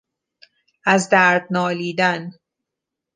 از 0.85 1.09
درد 1.09 1.47
نالیدن 1.51 2.33